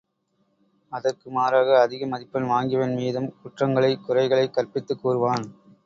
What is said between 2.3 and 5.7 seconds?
வாங்கியவன்மீது குற்றங்களை, குறைகளைக் கற்பித்துக் கூறுவான்.